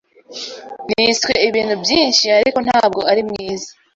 [0.91, 3.69] Niswe ibintu byinshi, ariko ntabwo ari mwiza.